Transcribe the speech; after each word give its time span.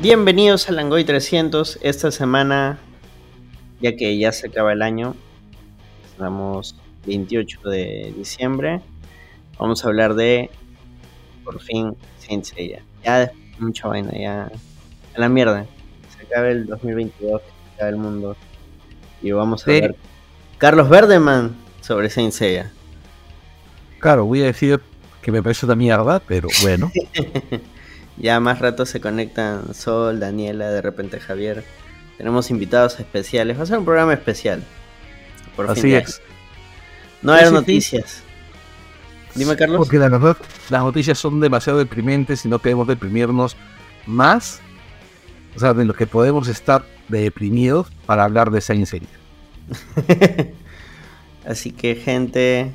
Bienvenidos 0.00 0.68
a 0.68 0.72
Langoy 0.72 1.04
300. 1.04 1.78
Esta 1.82 2.10
semana, 2.10 2.78
ya 3.80 3.96
que 3.96 4.16
ya 4.18 4.32
se 4.32 4.48
acaba 4.48 4.72
el 4.72 4.82
año, 4.82 5.14
estamos 6.10 6.76
28 7.06 7.60
de 7.68 8.14
diciembre, 8.16 8.80
vamos 9.58 9.84
a 9.84 9.88
hablar 9.88 10.14
de, 10.14 10.50
por 11.44 11.60
fin, 11.60 11.94
Saint 12.18 12.44
Seiya. 12.44 12.82
Ya 13.04 13.30
mucha 13.58 13.88
vaina, 13.88 14.12
ya 14.16 14.52
a 15.16 15.20
la 15.20 15.28
mierda. 15.28 15.66
Se 16.16 16.24
acaba 16.26 16.48
el 16.48 16.66
2022, 16.66 17.42
se 17.42 17.74
acaba 17.74 17.88
el 17.90 17.96
mundo. 17.96 18.36
Y 19.22 19.32
vamos 19.32 19.62
a 19.62 19.64
Sí. 19.66 19.76
hablar 19.78 19.96
Carlos 20.58 20.88
Verdeman 20.88 21.56
sobre 21.80 22.08
Saint 22.10 22.32
Seiya. 22.32 22.70
Claro, 23.98 24.26
voy 24.26 24.42
a 24.42 24.46
decir 24.46 24.80
que 25.22 25.32
me 25.32 25.42
parece 25.42 25.66
una 25.66 25.74
mierda, 25.74 26.20
pero 26.20 26.48
bueno. 26.62 26.90
Ya 28.20 28.40
más 28.40 28.58
rato 28.58 28.84
se 28.86 29.00
conectan 29.00 29.74
Sol, 29.74 30.18
Daniela, 30.20 30.70
de 30.70 30.82
repente 30.82 31.20
Javier. 31.20 31.64
Tenemos 32.16 32.50
invitados 32.50 32.98
especiales. 32.98 33.58
Va 33.58 33.62
a 33.62 33.66
ser 33.66 33.78
un 33.78 33.84
programa 33.84 34.12
especial. 34.12 34.62
Por 35.54 35.66
fin 35.66 35.72
Así 35.78 35.90
de 35.90 35.98
es. 35.98 36.20
No 37.22 37.32
hay 37.32 37.40
Sí, 37.40 37.44
sí, 37.44 37.48
sí. 37.50 37.54
noticias. 37.54 38.22
Dime, 39.34 39.56
Carlos. 39.56 39.78
Porque 39.78 39.98
la 39.98 40.08
verdad, 40.08 40.36
las 40.70 40.82
noticias 40.82 41.16
son 41.18 41.38
demasiado 41.38 41.78
deprimentes 41.78 42.44
y 42.44 42.48
no 42.48 42.58
queremos 42.58 42.88
deprimirnos 42.88 43.56
más. 44.06 44.60
O 45.54 45.60
sea, 45.60 45.74
de 45.74 45.84
lo 45.84 45.94
que 45.94 46.06
podemos 46.06 46.48
estar 46.48 46.84
deprimidos 47.08 47.88
para 48.06 48.24
hablar 48.24 48.50
de 48.50 48.60
Saint 48.60 48.86
Seiya. 48.86 49.06
Así 51.46 51.70
que, 51.72 51.94
gente, 51.94 52.72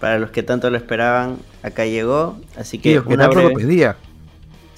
para 0.00 0.18
los 0.18 0.30
que 0.30 0.42
tanto 0.42 0.70
lo 0.70 0.76
esperaban, 0.76 1.38
acá 1.62 1.84
llegó. 1.86 2.38
Así 2.56 2.78
que, 2.78 2.92
que 3.02 3.14
una 3.14 3.28
breve- 3.28 3.54
pedía. 3.54 3.96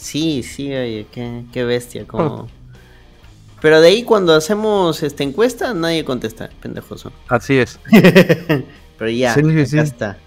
Sí, 0.00 0.42
sí, 0.42 0.72
oye, 0.72 1.06
qué, 1.12 1.44
qué 1.52 1.64
bestia. 1.64 2.06
Como... 2.06 2.48
Pero 3.60 3.80
de 3.82 3.88
ahí, 3.88 4.02
cuando 4.04 4.34
hacemos 4.34 5.02
esta 5.02 5.22
encuesta, 5.22 5.74
nadie 5.74 6.04
contesta, 6.04 6.48
pendejoso. 6.62 7.12
Así 7.28 7.58
es. 7.58 7.78
Pero 8.98 9.10
ya, 9.10 9.34
Sí, 9.34 9.42
sí, 9.42 9.50
acá 9.50 9.66
sí. 9.66 9.78
está. 9.78 10.06
Ahora 10.06 10.18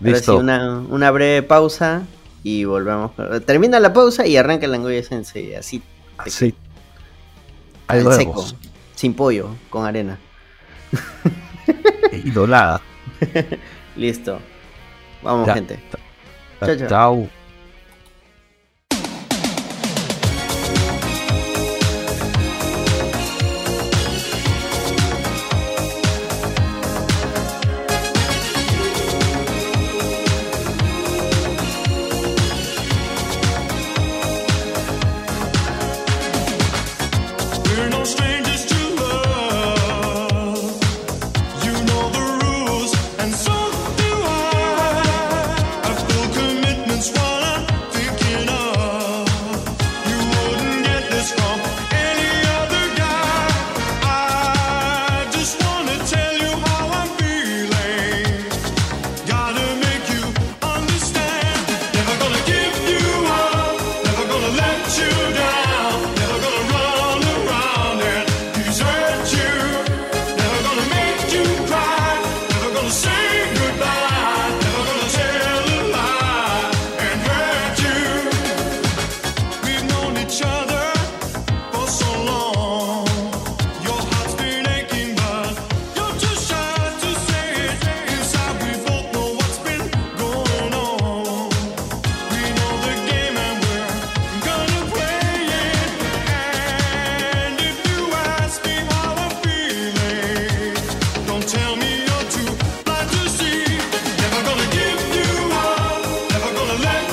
sí, 0.00 0.10
Listo. 0.12 0.36
una, 0.38 0.78
una 0.80 1.10
breve 1.10 1.42
pausa 1.42 2.02
y 2.42 2.64
volvemos. 2.64 3.12
Termina 3.46 3.80
la 3.80 3.92
pausa 3.94 4.26
y 4.26 4.36
arranca 4.36 4.66
el 4.66 4.72
Langoya 4.72 5.02
Sensei, 5.02 5.54
así, 5.54 5.82
Así. 6.18 6.54
Ahí 7.86 8.00
al 8.04 8.12
seco, 8.14 8.46
sin 8.94 9.14
pollo, 9.14 9.48
con 9.70 9.86
arena. 9.86 10.18
Idolada. 12.24 12.80
Listo. 13.96 14.38
Vamos, 15.22 15.46
Ya. 15.46 15.54
gente. 15.54 15.78
Chao, 16.60 16.76
chao. 16.76 16.88
Chao. 16.88 17.39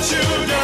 children. 0.09 0.56